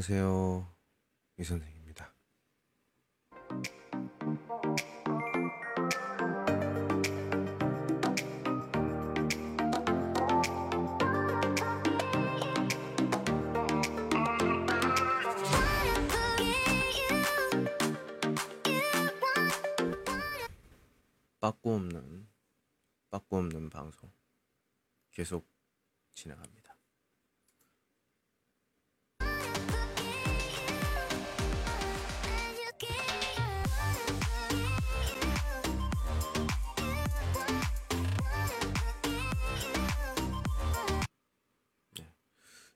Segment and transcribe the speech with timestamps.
[0.00, 0.66] 안녕하세요.
[1.36, 2.14] 이 선생입니다.
[21.40, 22.26] 빠꾸 없는
[23.10, 24.10] 빠꾸 없는 방송
[25.10, 25.46] 계속
[26.14, 26.59] 진행합니다.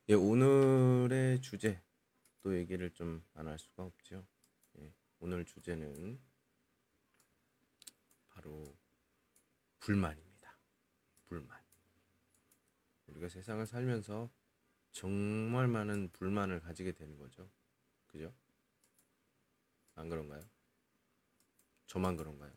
[0.08, 1.80] 예, 오늘의 주제
[2.42, 4.26] 또 얘기를 좀 안 할 수가 없죠.
[4.78, 6.20] 예, 오늘 주제는
[8.28, 8.76] 바로
[9.80, 10.58] 불만입니다.
[11.26, 11.58] 불만.
[13.06, 14.30] 우리가 세상을 살면서
[14.92, 17.48] 정말 많은 불만을 가지게 되는 거죠.
[18.06, 18.34] 그죠?
[19.94, 20.42] 안 그런가요?
[21.86, 22.52] 저만 그런가요?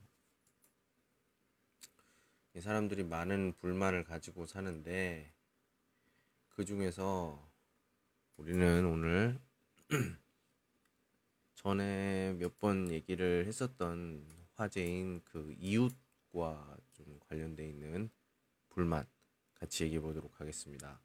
[2.55, 5.31] 이 사람들이 많은 불만을 가지고 사는데
[6.57, 7.47] 그 중에서
[8.37, 9.39] 우리는 오늘
[11.53, 18.09] 전에 몇 번 얘기를 했었던 화제인 그 이웃과 좀 관련돼 있는
[18.69, 19.07] 불만
[19.53, 20.99] 같이 얘기해 보도록 하겠습니다.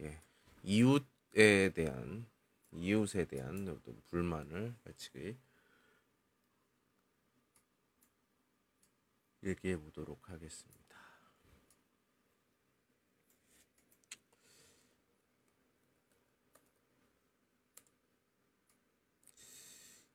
[0.00, 0.20] 예,
[0.64, 2.26] 이웃에 대한
[2.72, 5.38] 이웃에 대한 어떤 불만을 같이
[9.44, 11.09] 얘기해 보도록 하겠습니다.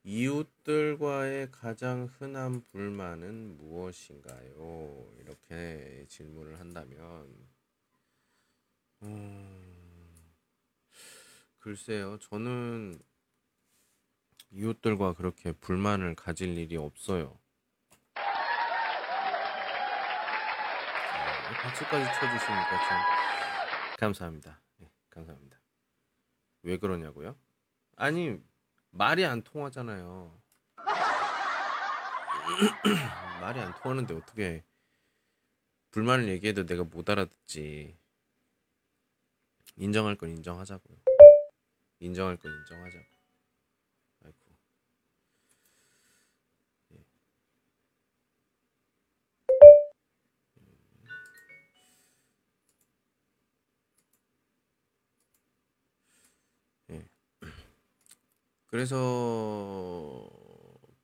[0.07, 5.11] 이웃들과의 가장 흔한 불만은 무엇인가요?
[5.19, 7.35] 이렇게 질문을 한다면,
[9.01, 10.35] 음,
[11.57, 12.99] 글쎄요, 저는
[14.51, 17.39] 이웃들과 그렇게 불만을 가질 일이 없어요.
[18.13, 18.22] 아,
[21.63, 23.01] 박수까지 쳐주시니까 참
[23.97, 24.61] 감사합니다.
[24.77, 25.59] 네, 감사합니다.
[26.61, 27.35] 왜 그러냐고요?
[27.95, 28.39] 아니,
[28.95, 30.31] 말이 안 통하잖아요.
[33.41, 34.63] 말이 안 통하는데 어떻게
[35.91, 37.97] 불만을 얘기해도 내가 못 알아듣지.
[39.75, 40.97] 인정할 건 인정하자고요.
[42.00, 43.15] 인정할 건 인정하자고.
[58.75, 60.30] 그래서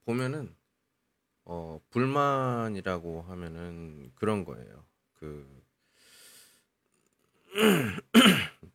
[0.03, 0.53] 보면은
[1.45, 4.85] 어 불만이라고 하면은 그런 거예요.
[5.13, 5.63] 그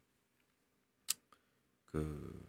[1.85, 2.43] 그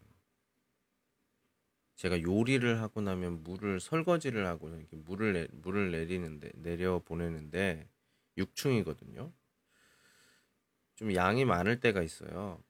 [1.96, 7.90] 제가 요리를 하고 나면 물을 설거지를 하고 이렇게 물을 내, 물을 내리는데 내려 보내는데
[8.38, 9.34] 6층이거든요.
[10.96, 12.64] 좀 양이 많을 때가 있어요.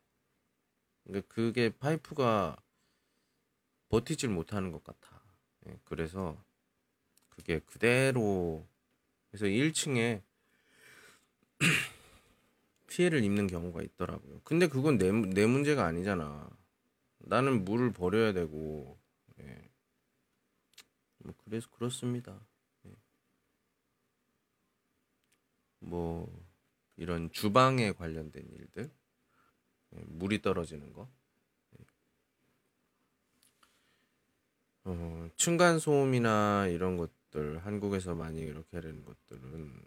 [1.03, 2.57] 그러니까 그게 파이프가
[3.89, 5.21] 버티질 못하는 것 같아.
[5.67, 6.37] 예, 그래서
[7.29, 8.67] 그게 그대로
[9.29, 10.21] 그래서 1층에
[12.87, 14.41] 피해를 입는 경우가 있더라고요.
[14.43, 16.49] 근데 그건 내, 내 문제가 아니잖아.
[17.19, 18.97] 나는 물을 버려야 되고,
[19.39, 19.69] 예.
[21.19, 22.39] 뭐 그래서 그렇습니다.
[22.85, 22.95] 예.
[25.79, 26.27] 뭐
[26.95, 28.89] 이런 주방에 관련된 일들,
[29.95, 31.11] 예, 물이 떨어지는 거,
[34.89, 39.81] 어, 층간 소음이나 이런 것들 한국에서 많이 이렇게 하는 것들은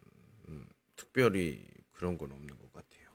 [0.49, 3.09] 음, 특별히 그런 건 없는 것 같아요.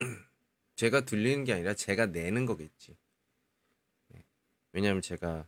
[0.74, 2.96] 제가 들리는 게 아니라 제가 내는 거겠지.
[4.08, 4.24] 네.
[4.72, 5.46] 왜냐하면 제가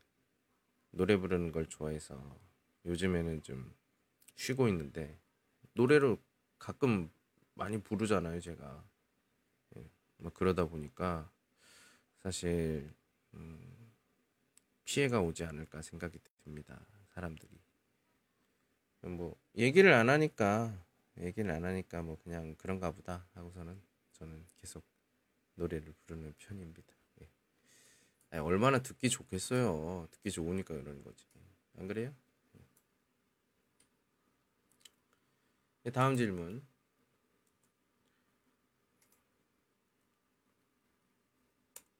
[0.93, 2.39] 노래 부르는 걸 좋아해서
[2.85, 3.75] 요즘에는 좀
[4.37, 5.19] 쉬고 있는데
[5.73, 6.17] 노래를
[6.61, 7.11] 가끔
[7.55, 8.85] 많이 부르잖아요, 제가.
[9.79, 11.29] 예, 뭐 그러다 보니까
[12.19, 12.89] 사실
[13.35, 13.82] 음,
[14.93, 16.79] 피해가 오지 않을까 생각이 듭니다.
[17.15, 17.49] 사람들이.
[19.01, 20.79] 뭐 얘기를 안 하니까
[21.19, 23.81] 얘기를 안 하니까 뭐 그냥 그런가 보다 하고서는
[24.13, 24.85] 저는 계속
[25.55, 26.95] 노래를 부르는 편입니다.
[27.23, 27.29] 예.
[28.31, 30.09] 아니, 얼마나 듣기 좋겠어요.
[30.11, 31.27] 듣기 좋으니까 그러는 거지.
[31.79, 32.15] 안 그래요?
[35.87, 36.63] 예, 다음 질문.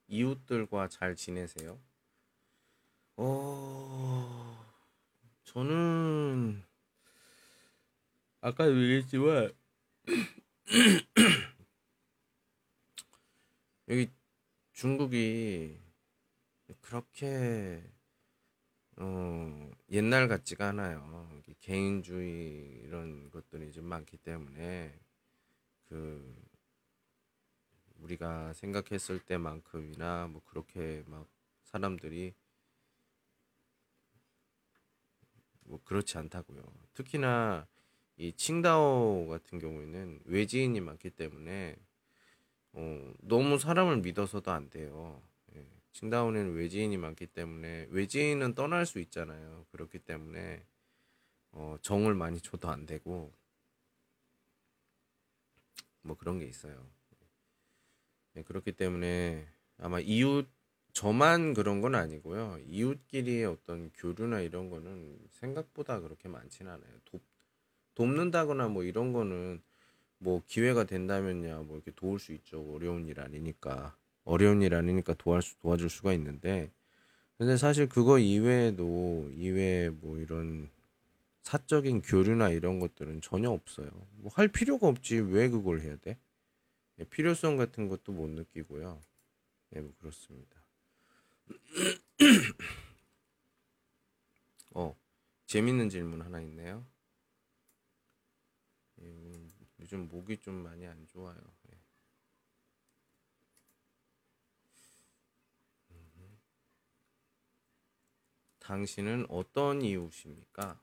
[0.07, 1.79] 이웃들과 잘 지내세요?
[3.15, 4.65] 어,
[5.43, 6.63] 저는
[8.41, 9.51] 아까 얘기했지만
[13.89, 14.09] 여기
[14.71, 15.77] 중국이
[16.81, 17.83] 그렇게
[18.97, 21.41] 어, 옛날 같지가 않아요.
[21.59, 24.99] 개인주의 이런 것들이 좀 많기 때문에
[25.87, 26.43] 그
[27.99, 31.27] 우리가 생각했을 때만큼이나 뭐 그렇게 막
[31.63, 32.33] 사람들이
[35.61, 36.61] 뭐 그렇지 않다고요.
[36.93, 37.67] 특히나
[38.17, 41.75] 이 칭다오 같은 경우에는 외지인이 많기 때문에
[42.73, 45.21] 어, 너무 사람을 믿어서도 안 돼요.
[45.55, 45.65] 예.
[45.93, 49.65] 칭다오는 외지인이 많기 때문에 외지인은 떠날 수 있잖아요.
[49.71, 50.63] 그렇기 때문에
[51.51, 53.31] 어, 정을 많이 줘도 안 되고
[56.01, 56.85] 뭐 그런 게 있어요.
[58.35, 59.47] 예, 그렇기 때문에
[59.77, 60.47] 아마 이웃
[60.93, 62.59] 저만 그런 건 아니고요.
[62.67, 66.91] 이웃끼리의 어떤 교류나 이런 거는 생각보다 그렇게 많지는 않아요.
[67.05, 67.21] 돕,
[67.95, 69.61] 돕는다거나 뭐 이런 거는
[70.19, 72.61] 뭐 기회가 된다면야 뭐 이렇게 도울 수 있죠.
[72.73, 73.95] 어려운 일 아니니까.
[74.25, 76.71] 어려운 일 아니니까 도와 도와줄 수가 있는데
[77.37, 80.69] 근데 사실 그거 이외에도 이외에 뭐 이런
[81.43, 83.89] 사적인 교류나 이런 것들은 전혀 없어요.
[84.17, 86.17] 뭐 할 필요가 없지 왜 그걸 해야 돼?
[86.99, 89.01] 예, 필요성 같은 것도 못 느끼고요.
[89.71, 90.62] 네, 뭐 그렇습니다.
[94.75, 94.95] 어,
[95.45, 96.85] 재밌는 질문 하나 있네요.
[98.99, 99.49] 음,
[99.79, 101.37] 요즘 목이 좀 많이 안 좋아요.
[101.71, 101.79] 예.
[105.91, 106.39] 음.
[108.59, 110.79] 당신은 어떤 이웃입니까?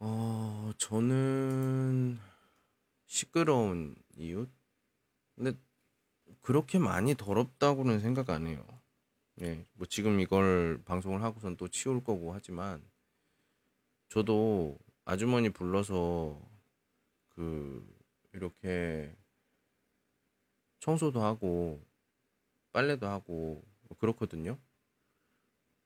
[0.00, 2.18] 어, 저는
[3.06, 4.50] 시끄러운 이웃?
[5.36, 5.52] 근데
[6.42, 8.66] 그렇게 많이 더럽다고는 생각 안 해요.
[9.40, 12.84] 예, 뭐 지금 이걸 방송을 하고선 또 치울 거고 하지만
[14.08, 16.40] 저도 아주머니 불러서
[17.30, 17.84] 그
[18.34, 19.14] 이렇게
[20.80, 21.84] 청소도 하고
[22.72, 24.58] 빨래도 하고 뭐 그렇거든요.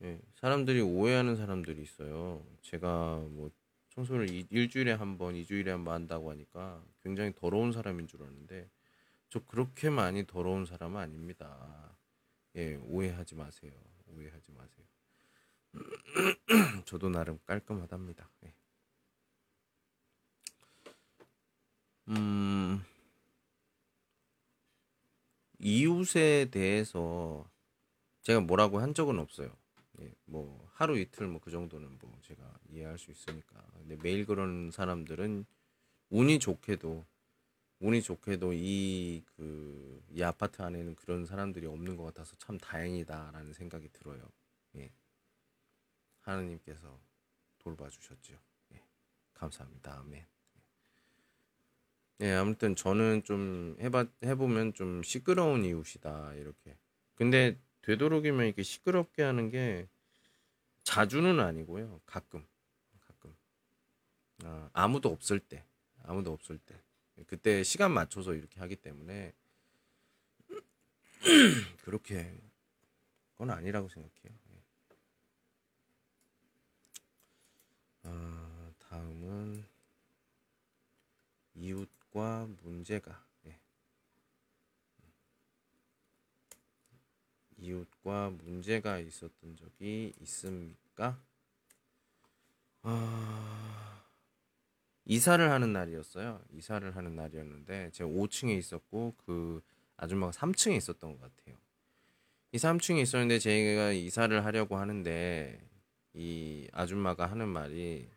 [0.02, 2.44] 예, 사람들이 오해하는 사람들이 있어요.
[2.62, 3.50] 제가 뭐
[3.90, 8.70] 청소를 일주일에 한 번, 이주일에 한 번 한다고 하니까 굉장히 더러운 사람인 줄 아는데
[9.30, 11.96] 저 그렇게 많이 더러운 사람은 아닙니다.
[12.56, 13.72] 예, 오해하지 마세요.
[14.06, 14.86] 오해하지 마세요.
[16.86, 18.30] 저도 나름 깔끔하답니다.
[18.44, 18.54] 예.
[22.08, 22.82] 음,
[25.58, 27.48] 이웃에 대해서
[28.22, 29.56] 제가 뭐라고 한 적은 없어요.
[30.00, 33.64] 예, 뭐 하루 이틀 뭐 그 정도는 뭐 제가 이해할 수 있으니까.
[33.78, 35.46] 근데 매일 그런 사람들은
[36.10, 37.06] 운이 좋게도
[37.80, 39.86] 운이 좋게도 이 그
[40.16, 44.22] 이 아파트 안에는 그런 사람들이 없는 것 같아서 참 다행이다라는 생각이 들어요.
[44.76, 44.90] 예.
[46.22, 46.98] 하느님께서
[47.58, 48.34] 돌봐 주셨죠.
[48.72, 48.82] 예.
[49.34, 49.98] 감사합니다.
[50.00, 50.26] 아멘.
[52.20, 56.78] 예, 아무튼 저는 좀 해봐 해보면 좀 시끄러운 이웃이다 이렇게.
[57.14, 59.86] 근데 되도록이면 이렇게 시끄럽게 하는 게
[60.84, 62.00] 자주는 아니고요.
[62.06, 62.46] 가끔,
[63.00, 63.36] 가끔.
[64.44, 65.64] 아, 아무도 없을 때,
[66.04, 66.74] 아무도 없을 때.
[67.26, 69.32] 그때 시간 맞춰서 이렇게 하기 때문에
[71.82, 72.38] 그렇게
[73.32, 74.38] 그건 아니라고 생각해요.
[74.52, 74.62] 예.
[78.04, 79.64] 아, 다음은
[81.54, 83.58] 이웃과 문제가 예.
[87.58, 91.20] 이웃과 문제가 있었던 적이 있습니까?
[92.82, 94.05] 아...
[95.06, 96.42] 이사를 하는 날이었어요.
[96.52, 99.62] 이사를 하는 날이었는데 제가 5층에 있었고 그
[99.96, 101.56] 아줌마가 3층에 있었던 것 같아요.
[102.52, 105.60] 이 3층에 있었는데 제가 이사를 하려고 하는데
[106.12, 108.08] 이 아줌마가 하는 말이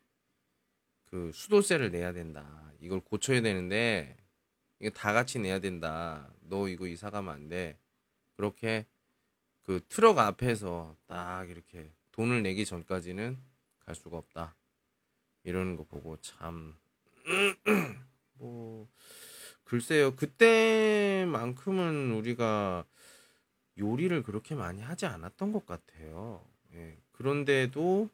[1.06, 2.72] 그 수도세를 내야 된다.
[2.80, 4.18] 이걸 고쳐야 되는데
[4.80, 6.32] 이거 다 같이 내야 된다.
[6.42, 7.78] 너 이거 이사 가면 안 돼.
[8.36, 8.88] 그렇게
[9.62, 13.38] 그 트럭 앞에서 딱 이렇게 돈을 내기 전까지는
[13.80, 14.56] 갈 수가 없다.
[15.44, 16.76] 이러는 거 보고 참,
[18.36, 18.88] 뭐,
[19.64, 20.16] 글쎄요.
[20.16, 22.86] 그때만큼은 우리가
[23.78, 26.46] 요리를 그렇게 많이 하지 않았던 것 같아요.
[26.74, 26.98] 예.
[27.14, 28.10] 그런데도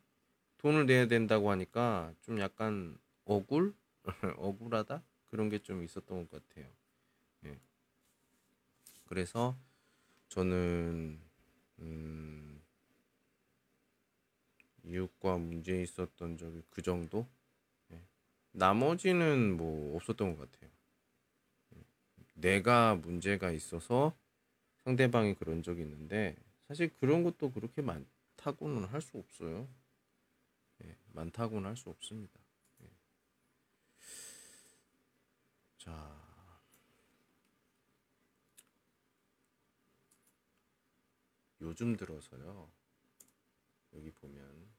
[0.60, 3.76] 돈을 내야 된다고 하니까 좀 약간 억울?
[4.38, 5.04] 억울하다?
[5.28, 6.68] 그런 게 좀 있었던 것 같아요.
[7.46, 7.60] 예.
[9.06, 9.58] 그래서
[10.30, 11.20] 저는
[11.80, 12.62] 음,
[14.86, 17.28] 이웃과 문제 있었던 적이 그 정도?
[17.90, 18.02] 네.
[18.52, 20.72] 나머지는 뭐 없었던 것 같아요.
[21.76, 21.84] 예.
[22.34, 24.16] 내가 문제가 있어서
[24.86, 26.36] 상대방이 그런 적이 있는데
[26.68, 29.68] 사실 그런 것도 그렇게 많다고는 할 수 없어요.
[30.78, 32.40] 네, 많다고는 할 수 없습니다.
[32.80, 32.88] 네.
[35.78, 35.92] 자,
[41.62, 42.70] 요즘 들어서요.
[43.94, 44.75] 여기 보면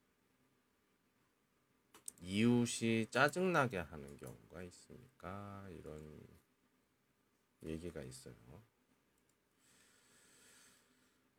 [2.21, 5.67] 이웃이 짜증나게 하는 경우가 있습니까?
[5.71, 6.21] 이런
[7.63, 8.35] 얘기가 있어요.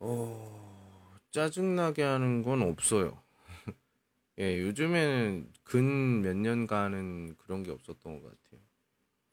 [0.00, 3.22] 어, 짜증나게 하는 건 없어요.
[4.38, 8.60] 예, 요즘에는 근 몇 년간은 그런 게 없었던 것 같아요.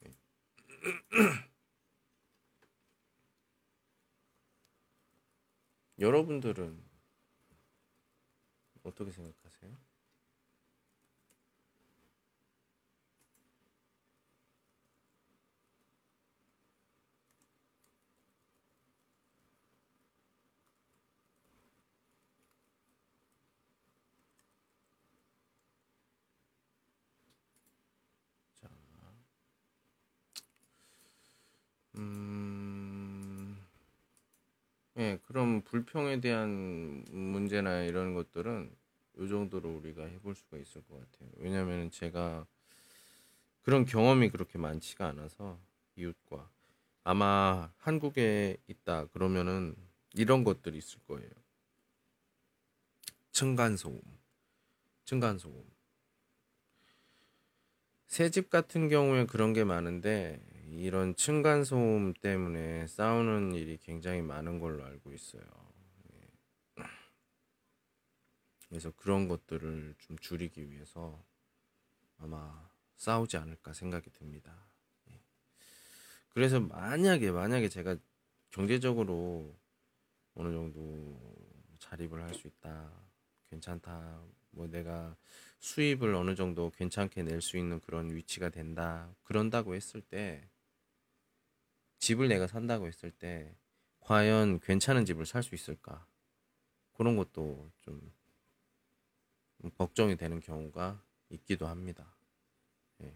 [0.07, 0.11] 예.
[5.99, 6.79] 여러분들은
[8.83, 9.75] 어떻게 생각하세요?
[28.59, 28.69] 자,
[31.95, 33.57] 음,
[34.97, 38.75] 예, 그럼 불평에 대한 문제나 이런 것들은
[39.19, 41.29] 요 정도로 우리가 해볼 수가 있을 것 같아요.
[41.37, 42.45] 왜냐하면 제가
[43.61, 45.59] 그런 경험이 그렇게 많지가 않아서
[45.95, 46.49] 이웃과
[47.03, 49.75] 아마 한국에 있다 그러면은
[50.13, 51.29] 이런 것들이 있을 거예요.
[53.31, 54.01] 층간소음,
[55.05, 55.63] 층간소음.
[58.07, 65.13] 새집 같은 경우에 그런 게 많은데 이런 층간소음 때문에 싸우는 일이 굉장히 많은 걸로 알고
[65.13, 65.43] 있어요.
[66.13, 66.83] 예.
[68.75, 71.23] 그래서 그런 것들을 좀 줄이기 위해서
[72.17, 74.67] 아마 싸우지 않을까 생각이 듭니다.
[75.09, 75.21] 예.
[76.27, 77.95] 그래서 만약에 만약에 제가
[78.51, 79.57] 경제적으로
[80.33, 81.17] 어느 정도
[81.79, 82.91] 자립을 할 수 있다,
[83.49, 85.15] 괜찮다, 뭐 내가
[85.59, 90.49] 수입을 어느 정도 괜찮게 낼 수 있는 그런 위치가 된다, 그런다고 했을 때
[91.99, 93.55] 집을 내가 산다고 했을 때
[94.01, 96.05] 과연 괜찮은 집을 살 수 있을까?
[96.91, 98.11] 그런 것도 좀
[99.77, 102.13] 걱정이 되는 경우가 있기도 합니다.
[103.01, 103.13] 예.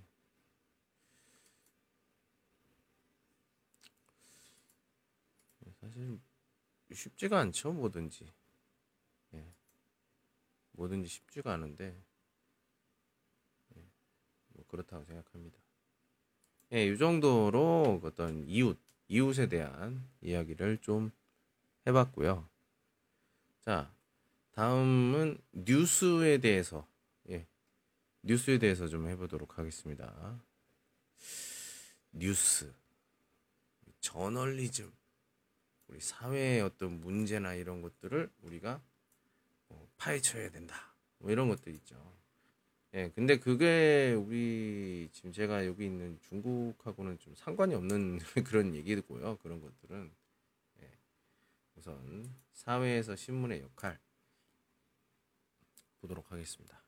[5.79, 6.19] 사실
[6.91, 8.31] 쉽지가 않죠, 뭐든지.
[9.35, 9.53] 예.
[10.71, 11.95] 뭐든지 쉽지가 않은데
[13.75, 13.85] 예.
[14.49, 15.59] 뭐 그렇다고 생각합니다.
[16.71, 21.11] 예, 이 정도로 어떤 이웃, 이웃에 대한 이야기를 좀
[21.87, 22.47] 해봤고요.
[23.61, 23.91] 자,
[24.59, 26.85] 다음은 뉴스에 대해서,
[27.29, 27.47] 예,
[28.23, 30.37] 뉴스에 대해서 좀 해보도록 하겠습니다.
[32.11, 32.69] 뉴스,
[34.01, 34.91] 저널리즘,
[35.87, 38.81] 우리 사회의 어떤 문제나 이런 것들을 우리가
[39.69, 40.93] 어, 파헤쳐야 된다.
[41.19, 41.95] 뭐 이런 것들 있죠.
[42.95, 49.37] 예, 근데 그게 우리 지금 제가 여기 있는 중국하고는 좀 상관이 없는 그런 얘기고요.
[49.37, 50.11] 그런 것들은
[50.81, 50.91] 예,
[51.77, 53.97] 우선 사회에서 신문의 역할
[56.01, 56.81] 보도록 하겠습니다.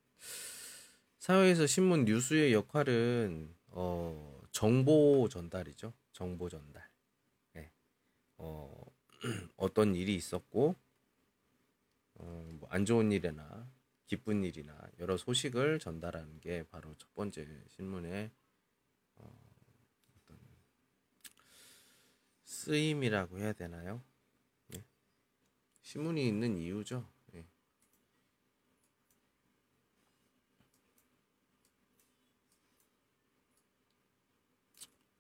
[1.18, 5.94] 사회에서 신문 뉴스의 역할은 어, 정보 전달이죠.
[6.12, 6.88] 정보 전달.
[7.56, 7.72] 예,
[8.38, 8.74] 어,
[9.56, 10.76] 어떤 일이 있었고
[12.16, 13.70] 어, 뭐안 좋은 일이나
[14.06, 18.30] 기쁜 일이나 여러 소식을 전달하는 게 바로 첫 번째 신문의
[19.16, 19.34] 어,
[20.18, 20.38] 어떤
[22.44, 24.04] 쓰임이라고 해야 되나요?
[24.76, 24.84] 예.
[25.82, 27.08] 신문이 있는 이유죠.
[27.36, 27.46] 예.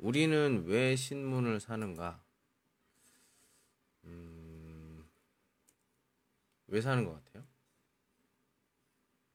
[0.01, 2.21] 우리는 왜 신문을 사는가?
[4.05, 5.07] 음,
[6.67, 7.45] 왜 사는 것 같아요?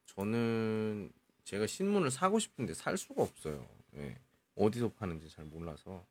[0.06, 1.12] 저는
[1.44, 3.68] 제가 신문을 사고 싶은데 살 수가 없어요.
[3.94, 4.18] 예.
[4.56, 6.04] 어디서 파는지 잘 몰라서.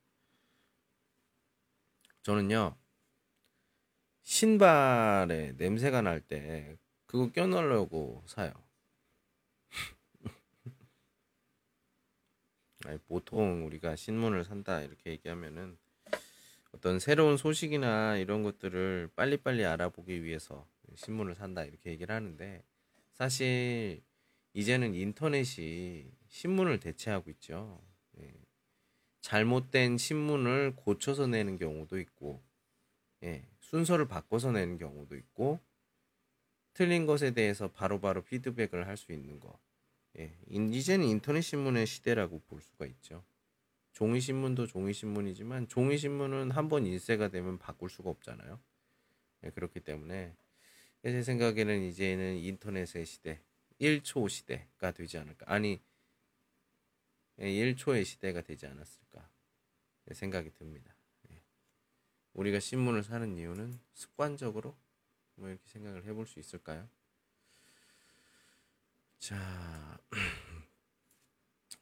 [2.24, 2.76] 저는요,
[4.24, 8.52] 신발에 냄새가 날 때 그거 껴넣으려고 사요.
[12.88, 15.78] 아니, 보통 우리가 신문을 산다 이렇게 얘기하면은
[16.72, 22.64] 어떤 새로운 소식이나 이런 것들을 빨리빨리 알아보기 위해서 신문을 산다 이렇게 얘기를 하는데
[23.14, 24.02] 사실
[24.54, 27.82] 이제는 인터넷이 신문을 대체하고 있죠.
[28.20, 28.34] 예.
[29.22, 32.42] 잘못된 신문을 고쳐서 내는 경우도 있고,
[33.24, 33.48] 예.
[33.60, 35.60] 순서를 바꿔서 내는 경우도 있고,
[36.74, 39.60] 틀린 것에 대해서 바로바로 바로 피드백을 할 수 있는 거.
[40.20, 40.38] 예.
[40.50, 43.24] 이제는 인터넷 신문의 시대라고 볼 수가 있죠.
[43.94, 48.60] 종이 신문도 종이 신문이지만 종이 신문은 한 번 인쇄가 되면 바꿀 수가 없잖아요.
[49.44, 50.36] 예, 그렇기 때문에
[51.04, 53.42] 제 생각에는 이제는 인터넷의 시대,
[53.80, 55.46] 1초 시대가 되지 않을까.
[55.54, 55.82] 아니,
[57.40, 59.30] 1초의 예, 시대가 되지 않았을까.
[60.14, 60.96] 생각이 듭니다.
[61.32, 61.42] 예.
[62.34, 64.78] 우리가 신문을 사는 이유는 습관적으로
[65.36, 66.90] 뭐 이렇게 생각을 해볼 수 있을까요?
[69.20, 69.98] 자,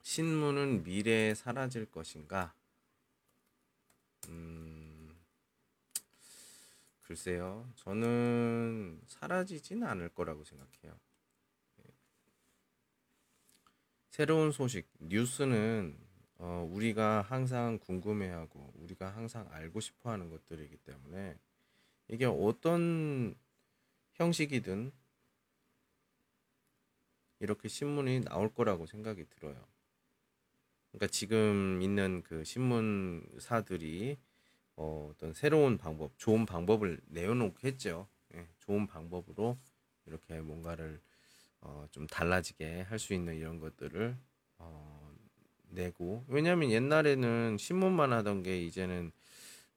[0.01, 2.53] 신문은 미래에 사라질 것인가?
[4.29, 5.13] 음,
[7.01, 7.69] 글쎄요.
[7.75, 10.97] 저는 사라지진 않을 거라고 생각해요.
[14.09, 15.97] 새로운 소식, 뉴스는
[16.37, 21.37] 어, 우리가 항상 궁금해하고 우리가 항상 알고 싶어 하는 것들이기 때문에
[22.09, 23.35] 이게 어떤
[24.13, 24.91] 형식이든
[27.43, 29.55] 이렇게 신문이 나올 거라고 생각이 들어요.
[30.91, 34.17] 그러니까 지금 있는 그 신문사들이
[34.77, 38.07] 어, 어떤 새로운 방법, 좋은 방법을 내어놓겠죠.
[38.35, 39.57] 예, 좋은 방법으로
[40.07, 41.01] 이렇게 뭔가를
[41.61, 44.17] 어, 좀 달라지게 할 수 있는 이런 것들을
[44.59, 45.13] 어,
[45.69, 49.11] 내고 왜냐하면 옛날에는 신문만 하던 게 이제는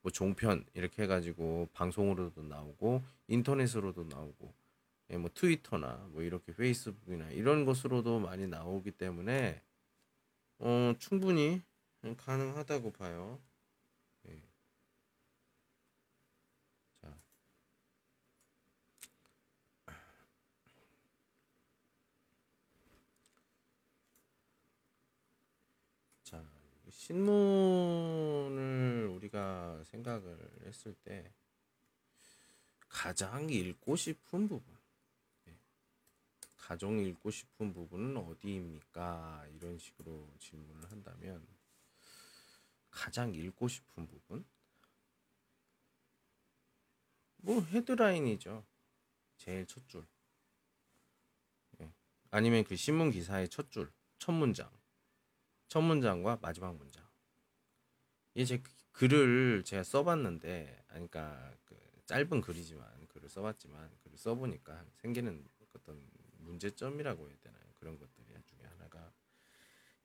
[0.03, 4.66] 뭐 종편 이렇게 해가지고 방송으로도 나오고 인터넷으로도 나오고 예,
[5.09, 9.63] 뭐 트위터나 뭐 이렇게 페이스북이나 이런 것으로도 많이 나오기 때문에
[10.59, 11.63] 어, 충분히
[12.17, 13.41] 가능하다고 봐요.
[14.29, 14.43] 예.
[17.01, 17.17] 자.
[26.25, 26.45] 자,
[26.89, 27.97] 신문을
[29.15, 31.33] 우리가 생각을 했을 때
[32.89, 34.76] 가장 읽고 싶은 부분
[36.67, 39.47] 가정 읽고 싶은 부분은 어디입니까?
[39.53, 41.47] 이런 식으로 질문을 한다면
[42.91, 44.45] 가장 읽고 싶은 부분?
[47.37, 48.67] 뭐 헤드라인이죠.
[49.37, 50.05] 제일 첫 줄.
[51.81, 51.93] 예.
[52.33, 54.69] 아니면 그 신문 기사의 첫 줄, 첫 문장.
[55.69, 57.07] 첫 문장과 마지막 문장.
[58.35, 61.77] 이제 글을 제가 써봤는데, 그러니까 그
[62.07, 67.63] 짧은 글이지만 글을 써봤지만 글을 써보니까 생기는 어떤 문제점이라고 해야 되나요?
[67.75, 69.13] 그런 것들이 중에 하나가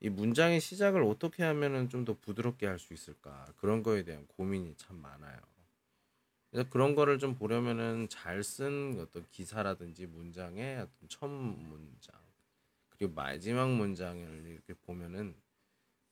[0.00, 4.74] 이 문장의 시작을 어떻게 하면은 좀 더 부드럽게 할 수 있을까 그런 거에 대한 고민이
[4.76, 5.40] 참 많아요.
[6.50, 12.14] 그래서 그런 거를 좀 보려면은 잘 쓴 어떤 기사라든지 문장의 어떤 첫 문장
[12.90, 15.34] 그리고 마지막 문장을 이렇게 보면은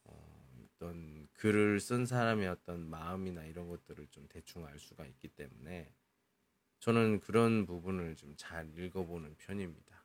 [0.04, 5.92] 어, 어떤 글을 쓴 사람의 어떤 마음이나 이런 것들을 좀 대충 알 수가 있기 때문에
[6.80, 9.99] 저는 그런 부분을 좀 잘 읽어보는 편입니다.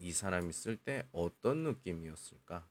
[0.00, 2.66] 이 사람이 쓸 때 어떤 느낌이었을까?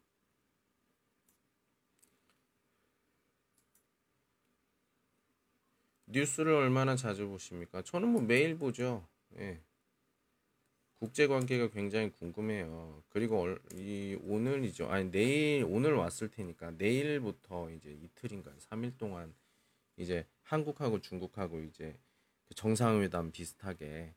[6.07, 7.83] 뉴스를 얼마나 자주 보십니까?
[7.83, 9.07] 저는 뭐 매일 보죠.
[9.37, 9.61] 예.
[10.97, 13.03] 국제 관계가 굉장히 궁금해요.
[13.09, 14.89] 그리고 이 오늘이죠.
[14.89, 19.33] 아니 내일 오늘 왔을 테니까 내일부터 이제 이틀인가 3일 동안
[19.97, 21.97] 이제 한국하고 중국하고 이제
[22.47, 24.15] 그 정상회담 비슷하게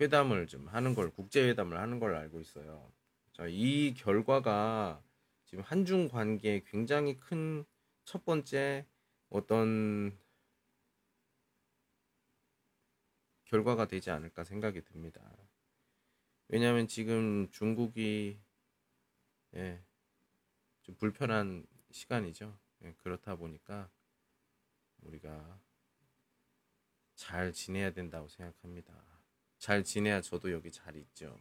[0.00, 2.90] 회담을 좀 하는 걸 국제 회담을 하는 걸 알고 있어요.
[3.32, 5.02] 자, 이 결과가
[5.44, 7.64] 지금 한중 관계에 굉장히 큰
[8.06, 8.86] 첫 번째
[9.30, 10.16] 어떤
[13.46, 15.20] 결과가 되지 않을까 생각이 듭니다.
[16.46, 18.38] 왜냐하면 지금 중국이
[19.56, 19.82] 예,
[20.82, 22.56] 좀 불편한 시간이죠.
[22.84, 23.90] 예, 그렇다 보니까
[25.02, 25.60] 우리가
[27.16, 29.15] 잘 지내야 된다고 생각합니다.
[29.58, 31.38] 잘 지내야 저도 여기 잘 있죠.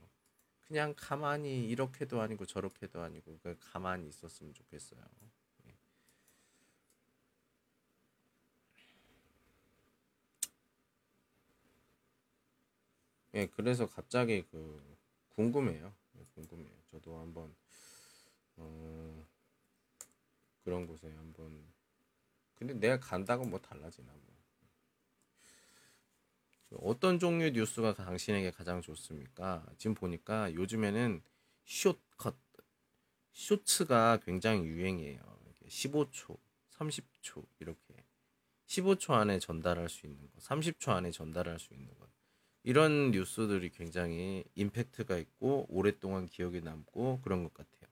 [0.67, 4.99] 그냥 가만히 이렇게도 아니고 저렇게도 아니고 그 가만히 있었으면 좋겠어요.
[5.67, 5.75] 예.
[13.35, 14.97] 예, 그래서 갑자기 그
[15.29, 15.93] 궁금해요.
[16.17, 16.73] 예, 궁금해요.
[16.91, 17.53] 저도 한번
[18.57, 19.25] 어,
[20.63, 21.63] 그런 곳에 한번
[22.55, 24.34] 근데 내가 간다고 뭐 달라지나 뭐.
[26.71, 29.65] 어떤 종류의 뉴스가 당신에게 가장 좋습니까?
[29.77, 31.21] 지금 보니까 요즘에는
[31.65, 32.35] 숏컷,
[33.31, 35.35] 쇼츠가 굉장히 유행이에요.
[35.67, 36.37] 15초,
[36.71, 38.05] 30초 이렇게
[38.67, 42.09] 15초 안에 전달할 수 있는 것, 30초 안에 전달할 수 있는 것.
[42.63, 47.91] 이런 뉴스들이 굉장히 임팩트가 있고 오랫동안 기억에 남고 그런 것 같아요.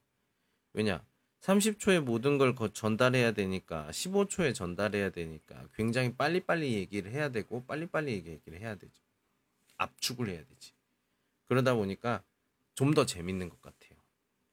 [0.72, 1.04] 왜냐?
[1.44, 8.58] 30초에 모든 걸 전달해야 되니까 15초에 전달해야 되니까 굉장히 빨리빨리 얘기를 해야 되고 빨리빨리 얘기를
[8.58, 8.94] 해야 되죠.
[9.76, 10.72] 압축을 해야 되지.
[11.46, 12.22] 그러다 보니까
[12.74, 13.98] 좀 더 재밌는 것 같아요.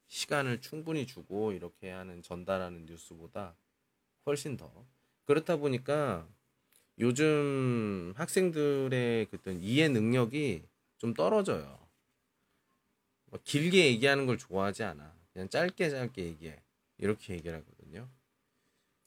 [0.08, 3.56] 시간을 충분히 주고 이렇게 하는 전달하는 뉴스보다
[4.26, 4.70] 훨씬 더
[5.24, 6.28] 그렇다 보니까
[7.00, 10.64] 요즘 학생들의 그떤 이해 능력이
[10.98, 11.80] 좀 떨어져요.
[13.28, 15.16] 뭐 길게 얘기하는 걸 좋아하지 않아.
[15.32, 16.62] 그냥 짧게 짧게 얘기해.
[17.02, 18.08] 이렇게 얘기를 하거든요.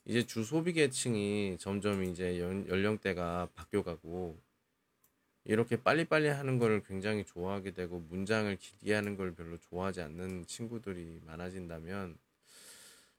[0.04, 4.38] 이제 주 소비 계층이 점점 이제 연, 연령대가 바뀌어가고
[5.44, 11.20] 이렇게 빨리빨리 하는 걸 굉장히 좋아하게 되고 문장을 길게 하는 걸 별로 좋아하지 않는 친구들이
[11.24, 12.18] 많아진다면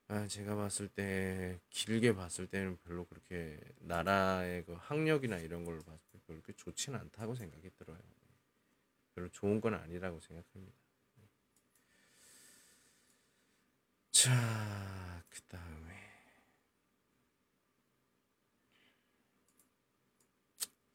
[0.08, 6.00] 아, 제가 봤을 때 길게 봤을 때는 별로 그렇게 나라의 그 학력이나 이런 걸 봤을
[6.12, 7.98] 때 그렇게 좋지는 않다고 생각이 들어요.
[9.16, 10.85] 별로 좋은 건 아니라고 생각합니다.
[14.16, 14.32] 자,
[15.30, 15.94] 그 다음에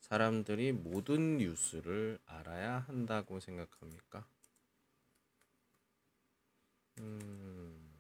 [0.00, 4.26] 사람들이 모든 뉴스를 알아야 한다고 생각합니까?
[7.00, 7.90] 음,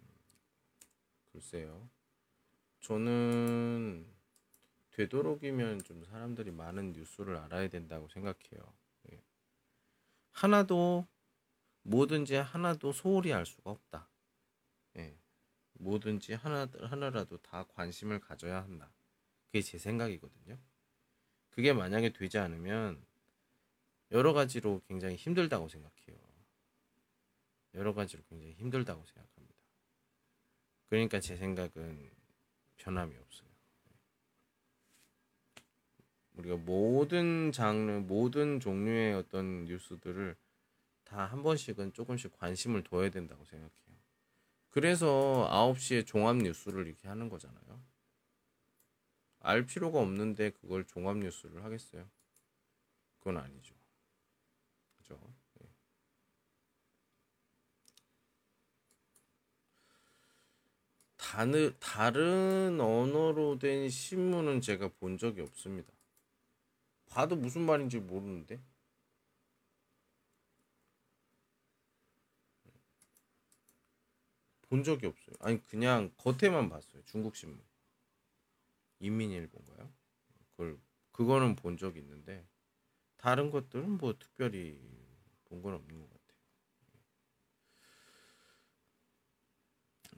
[1.32, 1.88] 글쎄요.
[2.80, 4.06] 저는
[4.92, 8.62] 되도록이면 좀 사람들이 많은 뉴스를 알아야 된다고 생각해요.
[9.12, 9.22] 예.
[10.32, 11.06] 하나도
[11.84, 14.09] 뭐든지 하나도 소홀히 알 수가 없다.
[15.80, 15.84] 예.
[15.84, 18.90] 뭐든지 하나 하나라도 다 관심을 가져야 한다.
[19.46, 20.58] 그게 제 생각이거든요.
[21.50, 23.04] 그게 만약에 되지 않으면
[24.12, 26.18] 여러 가지로 굉장히 힘들다고 생각해요.
[27.74, 29.54] 여러 가지로 굉장히 힘들다고 생각합니다.
[30.88, 32.10] 그러니까 제 생각은
[32.76, 33.48] 변함이 없어요.
[36.34, 40.36] 우리가 모든 장르, 모든 종류의 어떤 뉴스들을
[41.04, 43.89] 다 한 번씩은 조금씩 관심을 둬야 된다고 생각해요.
[44.70, 47.80] 그래서 9시에 종합 뉴스를 이렇게 하는 거잖아요.
[49.40, 52.08] 알 필요가 없는데 그걸 종합 뉴스를 하겠어요?
[53.18, 53.74] 그건 아니죠.
[54.98, 55.18] 그죠?
[55.62, 55.68] 예.
[61.16, 65.92] 다른, 다른 언어로 된 신문은 제가 본 적이 없습니다.
[67.06, 68.60] 봐도 무슨 말인지 모르는데.
[74.70, 75.36] 본 적이 없어요.
[75.40, 77.02] 아니, 그냥 겉에만 봤어요.
[77.04, 77.60] 중국 신문.
[79.00, 79.92] 인민일보인가요?
[80.52, 80.78] 그걸
[81.12, 82.46] 그거는 본 적이 있는데
[83.18, 84.80] 다른 것들은 뭐 특별히
[85.46, 86.38] 본 건 없는 것 같아요.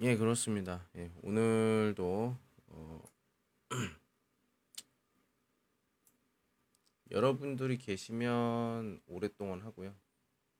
[0.01, 0.89] 예, 그렇습니다.
[0.97, 2.37] 예, 오늘도
[2.69, 3.03] 어,
[7.13, 9.95] 여러분들이 계시면 오랫동안 하고요.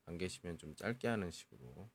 [0.05, 1.89] 안 계시면 좀 짧게 하는 식으로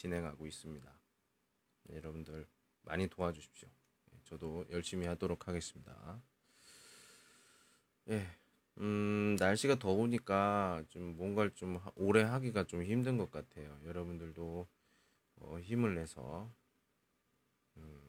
[0.00, 0.90] 진행하고 있습니다.
[1.84, 2.46] 네, 여러분들
[2.82, 3.68] 많이 도와주십시오.
[3.68, 6.22] 예, 저도 열심히 하도록 하겠습니다.
[8.08, 8.26] 예,
[8.78, 13.78] 음, 날씨가 더우니까 좀 뭔가를 좀 오래 하기가 좀 힘든 것 같아요.
[13.84, 14.66] 여러분들도
[15.36, 16.50] 어, 힘을 내서
[17.76, 18.00] 음,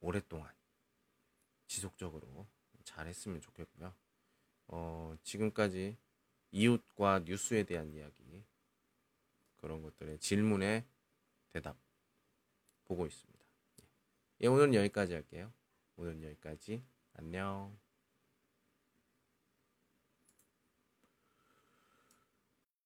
[0.00, 0.52] 오랫동안
[1.66, 2.46] 지속적으로
[2.84, 3.92] 잘했으면 좋겠고요.
[4.68, 5.96] 어, 지금까지
[6.52, 8.44] 이웃과 뉴스에 대한 이야기
[9.56, 10.84] 그런 것들의 질문에
[11.52, 11.76] 대답
[12.84, 13.44] 보고 있습니다.
[14.40, 15.52] 예, 오늘은 여기까지 할게요.
[15.96, 16.84] 오늘은 여기까지.
[17.14, 17.78] 안녕.